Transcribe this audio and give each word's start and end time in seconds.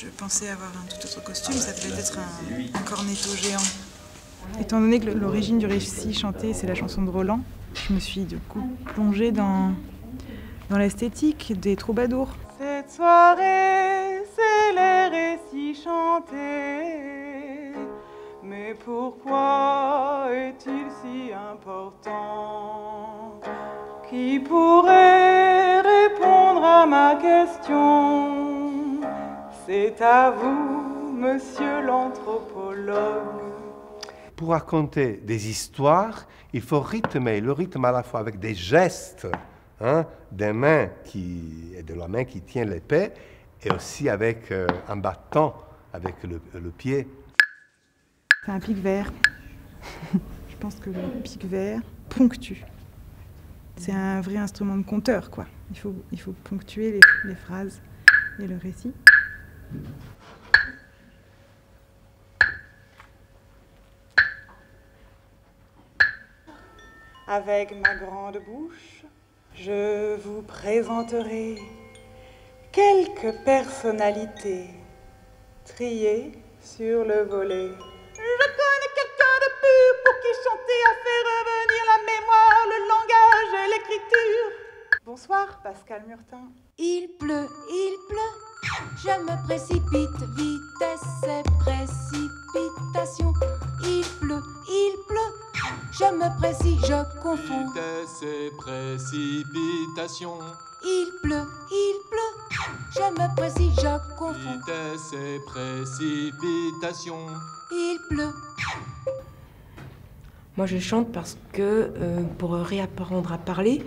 je 0.00 0.06
pensais 0.06 0.48
avoir 0.48 0.70
un 0.70 0.86
tout 0.86 1.04
autre 1.04 1.24
costume, 1.24 1.54
ça 1.54 1.72
devait 1.72 1.98
être 1.98 2.16
un, 2.18 2.78
un 2.78 2.82
cornetto 2.82 3.34
géant. 3.34 3.58
Étant 4.60 4.80
donné 4.80 5.00
que 5.00 5.10
l'origine 5.10 5.58
du 5.58 5.66
récit 5.66 6.14
chanté, 6.14 6.54
c'est 6.54 6.68
la 6.68 6.76
chanson 6.76 7.02
de 7.02 7.10
Roland, 7.10 7.40
je 7.74 7.92
me 7.92 7.98
suis 7.98 8.22
du 8.22 8.38
coup 8.38 8.62
plongée 8.94 9.32
dans, 9.32 9.72
dans 10.70 10.78
l'esthétique 10.78 11.58
des 11.58 11.74
troubadours. 11.74 12.28
Cette 12.58 12.92
soirée, 12.92 14.22
c'est 14.36 14.72
les 14.72 15.08
récits 15.08 15.82
chantés. 15.82 17.72
Mais 18.44 18.76
pourquoi 18.84 20.28
est-il 20.32 20.86
si 21.02 21.32
important? 21.32 22.06
Qui 24.08 24.38
pourrait 24.38 25.80
répondre 25.80 26.64
à 26.64 26.86
ma 26.86 27.16
question? 27.16 28.37
C'est 29.70 30.00
à 30.00 30.30
vous, 30.30 31.12
monsieur 31.12 31.84
l'anthropologue. 31.84 33.52
Pour 34.34 34.48
raconter 34.48 35.18
des 35.22 35.50
histoires, 35.50 36.26
il 36.54 36.62
faut 36.62 36.80
rythmer 36.80 37.42
le 37.42 37.52
rythme 37.52 37.84
à 37.84 37.92
la 37.92 38.02
fois 38.02 38.20
avec 38.20 38.38
des 38.38 38.54
gestes, 38.54 39.28
hein, 39.82 40.06
des 40.32 40.54
mains 40.54 40.88
qui, 41.04 41.74
et 41.76 41.82
de 41.82 41.92
la 41.92 42.08
main 42.08 42.24
qui 42.24 42.40
tient 42.40 42.64
l'épée, 42.64 43.10
et 43.62 43.70
aussi 43.70 44.08
avec 44.08 44.50
euh, 44.52 44.66
un 44.88 44.96
bâton, 44.96 45.52
avec 45.92 46.14
le, 46.22 46.40
le 46.58 46.70
pied. 46.70 47.06
C'est 48.46 48.52
un 48.52 48.60
pic 48.60 48.78
vert. 48.78 49.12
Je 50.48 50.56
pense 50.58 50.76
que 50.76 50.88
le 50.88 51.20
pic 51.22 51.44
vert 51.44 51.82
ponctue. 52.08 52.64
C'est 53.76 53.92
un 53.92 54.22
vrai 54.22 54.38
instrument 54.38 54.78
de 54.78 54.86
compteur, 54.86 55.30
quoi. 55.30 55.44
Il 55.70 55.78
faut, 55.78 55.94
il 56.10 56.18
faut 56.18 56.32
ponctuer 56.44 56.92
les, 56.92 57.00
les 57.24 57.34
phrases 57.34 57.82
et 58.38 58.46
le 58.46 58.56
récit. 58.56 58.94
Avec 67.30 67.72
ma 67.72 67.94
grande 67.96 68.38
bouche, 68.46 69.04
je 69.54 70.16
vous 70.16 70.40
présenterai 70.40 71.58
quelques 72.72 73.36
personnalités 73.44 74.70
triées 75.66 76.32
sur 76.62 77.04
le 77.04 77.24
volet. 77.24 77.68
Je 78.14 78.44
connais 78.58 78.92
quelqu'un 78.96 79.36
de 79.44 79.50
pur 79.60 79.90
pour 80.04 80.14
qui 80.22 80.32
chanter 80.42 80.80
a 80.86 80.94
fait 81.04 81.22
revenir 81.28 81.82
la 81.92 81.98
mémoire, 82.12 82.60
le 82.72 82.78
langage 82.88 83.52
et 83.60 83.68
l'écriture. 83.72 84.48
Bonsoir, 85.04 85.60
Pascal 85.62 86.04
Murtin. 86.06 86.48
Il 86.78 87.08
pleut, 87.18 87.48
il 87.68 87.96
pleut, 88.07 88.07
je 89.02 89.08
me 89.08 89.36
précipite, 89.44 90.20
vitesse 90.36 91.22
et 91.24 91.42
précipitation. 91.60 93.32
Il 93.82 94.04
pleut, 94.20 94.42
il 94.68 94.94
pleut, 95.06 95.32
je 95.92 96.04
me 96.04 96.28
précise, 96.38 96.80
je 96.82 97.02
confonds. 97.22 97.66
Vitesse 97.68 98.22
et 98.22 98.50
précipitation. 98.56 100.38
Il 100.84 101.10
pleut, 101.22 101.46
il 101.70 101.96
pleut, 102.10 102.34
je 102.92 103.06
me 103.20 103.36
précise, 103.36 103.72
je 103.76 104.16
confonds. 104.16 104.58
Vitesse 104.58 105.12
et 105.12 105.38
précipitation. 105.46 107.18
Il 107.70 107.98
pleut. 108.08 108.32
Moi, 110.56 110.66
je 110.66 110.78
chante 110.78 111.12
parce 111.12 111.36
que 111.52 111.62
euh, 111.62 112.24
pour 112.38 112.54
réapprendre 112.54 113.32
à 113.32 113.38
parler, 113.38 113.84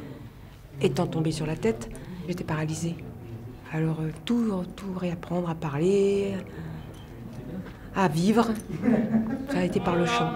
étant 0.79 1.05
tombée 1.05 1.33
sur 1.33 1.45
la 1.45 1.57
tête, 1.57 1.89
j'étais 2.29 2.45
paralysée. 2.45 2.95
Alors, 3.73 4.01
euh, 4.01 4.11
tout, 4.25 4.65
tout 4.75 4.93
réapprendre 4.97 5.49
à 5.49 5.55
parler, 5.55 6.35
à 7.95 8.09
vivre, 8.09 8.45
ça 9.49 9.59
a 9.59 9.63
été 9.63 9.79
par 9.79 9.95
le 9.95 10.05
chant. 10.05 10.29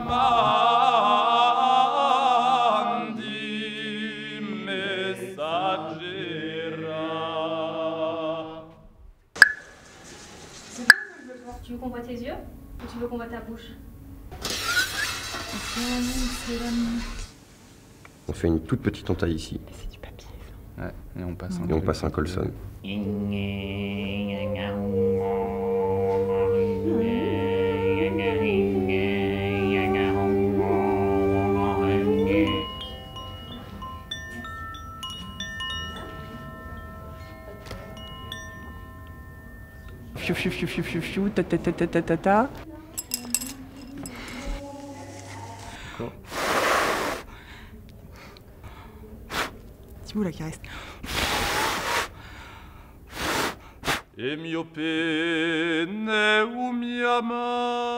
Tu 11.64 11.72
veux 11.74 11.78
qu'on 11.80 11.90
voit 11.90 12.02
tes 12.02 12.14
yeux 12.14 12.32
ou 12.32 12.92
tu 12.92 13.00
veux 13.00 13.08
qu'on 13.08 13.18
voit 13.18 13.26
ta 13.26 13.42
bouche 13.42 13.72
On 18.28 18.34
fait 18.34 18.48
une 18.48 18.62
toute 18.62 18.82
petite 18.82 19.10
entaille 19.10 19.34
ici. 19.34 19.60
Ouais, 20.78 20.92
et 21.20 21.24
on 21.24 21.36
passe 21.36 21.58
un 21.58 21.62
Et 21.62 21.74
on 21.74 21.78
truc. 21.78 21.86
passe 21.86 22.04
un 22.04 22.10
colson. 22.10 22.52
Fiu 40.16 40.34
fiu 40.34 40.50
fiu 40.52 40.68
fiu 40.68 40.84
fiu 40.84 41.02
fiu 41.02 41.30
ta 41.30 41.44
ta 41.44 41.58
ta 41.58 41.72
ta 41.72 42.02
ta 42.02 42.18
ta 42.18 42.50
là 50.24 50.32
qui 50.32 50.44
reste. 50.44 50.62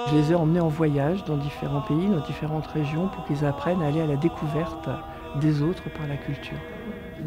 Je 0.10 0.16
les 0.16 0.32
ai 0.32 0.36
emmenés 0.36 0.60
en 0.60 0.68
voyage 0.68 1.24
dans 1.26 1.38
différents 1.38 1.82
pays, 1.82 2.08
dans 2.08 2.26
différentes 2.26 2.66
régions 2.68 3.08
pour 3.10 3.24
qu'ils 3.26 3.46
apprennent 3.46 3.84
à 3.84 3.88
aller 3.88 4.02
à 4.02 4.08
la 4.08 4.16
découverte 4.16 4.90
des 5.40 5.62
autres 5.62 5.84
par 5.96 6.08
la 6.08 6.18
culture. 6.18 6.58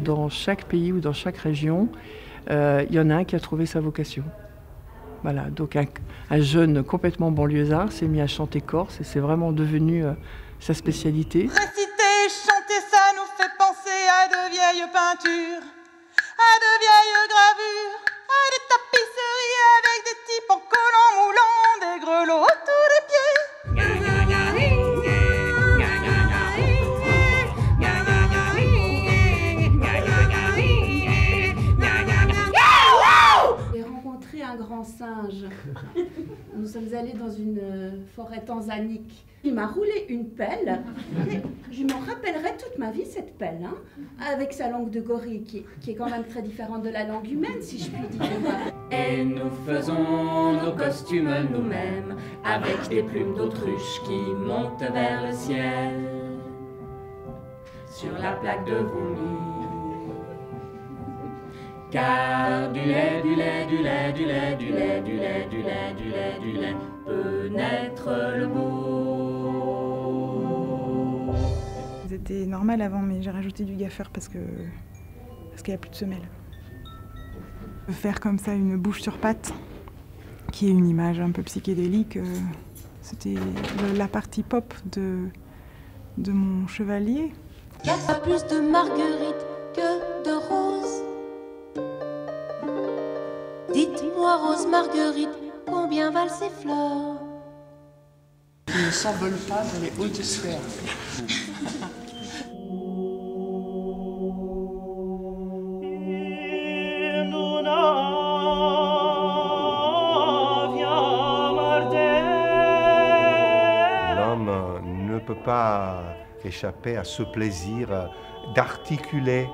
Dans 0.03 0.27
chaque 0.27 0.65
pays 0.65 0.91
ou 0.91 0.99
dans 0.99 1.13
chaque 1.13 1.37
région, 1.37 1.87
euh, 2.49 2.83
il 2.89 2.95
y 2.95 2.99
en 2.99 3.09
a 3.09 3.15
un 3.15 3.23
qui 3.23 3.35
a 3.37 3.39
trouvé 3.39 3.65
sa 3.65 3.79
vocation. 3.79 4.23
Voilà, 5.23 5.43
donc 5.49 5.75
un, 5.77 5.85
un 6.29 6.41
jeune 6.41 6.83
complètement 6.83 7.31
banlieusard 7.31 7.91
s'est 7.93 8.07
mis 8.07 8.19
à 8.19 8.27
chanter 8.27 8.59
corse 8.59 8.99
et 8.99 9.03
c'est 9.05 9.19
vraiment 9.19 9.53
devenu 9.53 10.03
euh, 10.03 10.13
sa 10.59 10.73
spécialité. 10.73 11.47
Vieilles 14.73 14.87
peintures, 14.91 15.65
à 16.37 16.51
de 16.63 16.71
vieilles 16.79 17.27
gravures, 17.27 17.99
à 18.27 18.41
des 18.51 18.63
tapisseries 18.69 19.59
avec 19.79 19.99
des 20.05 20.17
types 20.27 20.49
en 20.49 20.61
collant 20.71 21.11
moulant 21.17 21.71
des 21.81 21.97
grelots 21.99 22.43
autour 22.43 22.85
des 22.93 23.03
pieds. 23.07 23.41
Un 34.43 34.55
grand 34.55 34.83
singe. 34.83 35.45
Nous 36.55 36.67
sommes 36.67 36.93
allés 36.93 37.13
dans 37.13 37.29
une 37.29 37.59
euh, 37.61 37.91
forêt 38.15 38.43
tanzanique. 38.43 39.25
Il 39.43 39.55
m'a 39.55 39.65
roulé 39.65 40.05
une 40.09 40.29
pelle. 40.29 40.83
Je 41.71 41.83
m'en 41.83 41.99
rappellerai 41.99 42.57
toute 42.57 42.77
ma 42.77 42.91
vie, 42.91 43.05
cette 43.05 43.37
pelle, 43.37 43.65
hein, 43.65 43.75
avec 44.31 44.53
sa 44.53 44.69
langue 44.69 44.91
de 44.91 45.01
gorille, 45.01 45.41
qui, 45.43 45.65
qui 45.81 45.91
est 45.91 45.95
quand 45.95 46.09
même 46.09 46.25
très 46.25 46.43
différente 46.43 46.83
de 46.83 46.89
la 46.89 47.05
langue 47.05 47.27
humaine, 47.29 47.61
si 47.61 47.79
je 47.79 47.89
puis 47.89 48.07
dire. 48.09 48.29
Et 48.91 49.23
nous 49.23 49.49
faisons 49.65 50.53
nos 50.63 50.73
costumes 50.73 51.33
nous-mêmes 51.51 52.17
avec 52.43 52.87
des 52.89 53.01
plumes 53.01 53.33
d'autruche 53.33 54.01
qui 54.05 54.19
montent 54.45 54.83
vers 54.93 55.25
le 55.25 55.33
ciel. 55.33 55.93
Sur 57.89 58.11
la 58.21 58.33
plaque 58.33 58.65
de 58.65 58.75
vomi. 58.75 59.37
Car 61.89 62.71
du 62.71 62.79
lait, 62.79 63.21
du 63.21 63.35
lait, 63.35 63.65
du 63.65 63.77
lait, 63.77 64.13
du 64.13 64.25
lait, 64.25 64.55
du 64.55 64.71
lait, 64.71 65.01
du 65.01 65.17
lait, 65.17 65.47
du 65.49 65.61
lait, 65.61 65.93
du 65.97 66.09
lait, 66.09 66.39
du 66.41 66.51
lait 66.53 66.75
peut 67.05 67.47
naître 67.49 68.09
le 68.37 68.47
beau. 68.47 68.90
Était 72.21 72.45
normal 72.45 72.81
avant, 72.81 72.99
mais 72.99 73.21
j'ai 73.21 73.31
rajouté 73.31 73.63
du 73.63 73.75
gaffer 73.75 74.03
parce 74.13 74.27
que 74.27 74.37
parce 75.49 75.63
qu'il 75.63 75.71
n'y 75.71 75.75
a 75.75 75.79
plus 75.79 75.89
de 75.89 75.95
semelle. 75.95 76.29
Faire 77.89 78.19
comme 78.19 78.39
ça 78.39 78.53
une 78.53 78.77
bouche 78.77 79.01
sur 79.01 79.17
patte, 79.17 79.53
qui 80.51 80.67
est 80.67 80.71
une 80.71 80.87
image 80.87 81.19
un 81.19 81.31
peu 81.31 81.41
psychédélique, 81.43 82.17
euh, 82.17 82.25
c'était 83.01 83.35
la 83.95 84.07
partie 84.07 84.43
pop 84.43 84.73
de, 84.91 85.27
de 86.17 86.31
mon 86.31 86.67
chevalier. 86.67 87.33
A 87.85 87.97
pas 88.07 88.19
plus 88.19 88.45
de 88.45 88.59
marguerites 88.61 89.45
que 89.75 90.23
de 90.23 90.33
roses. 90.47 91.01
Dites-moi, 93.73 94.37
Rose 94.37 94.67
Marguerite, 94.67 95.29
combien 95.65 96.11
valent 96.11 96.29
ces 96.29 96.49
fleurs? 96.61 97.19
Il 98.67 98.85
ne 98.85 98.91
s'envole 98.91 99.35
pas 99.49 99.63
dans 99.63 99.81
les 99.81 99.91
hautes 99.99 100.21
sphères. 100.23 100.59
pas 115.43 116.01
échapper 116.43 116.97
à 116.97 117.03
ce 117.03 117.23
plaisir 117.23 117.91
euh, 117.91 118.05
d'articuler 118.55 119.47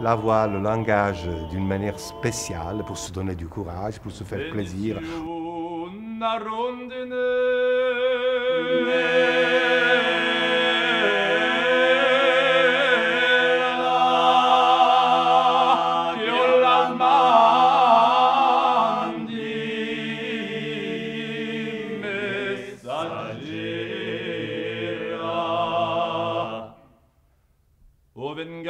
la 0.00 0.14
voix, 0.14 0.46
le 0.46 0.60
langage 0.60 1.26
euh, 1.26 1.48
d'une 1.50 1.66
manière 1.66 1.98
spéciale 1.98 2.82
pour 2.86 2.96
se 2.98 3.12
donner 3.12 3.34
du 3.34 3.46
courage, 3.46 4.00
pour 4.00 4.12
se 4.12 4.24
faire 4.24 4.50
plaisir. 4.50 4.98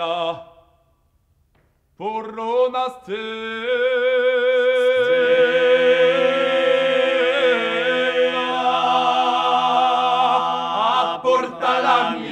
venga 0.01 0.47
por 1.97 2.39
una 2.39 2.89
stella, 2.89 3.21
stella 11.03 11.21
porta 11.23 11.81
la 11.81 12.11
mia 12.19 12.30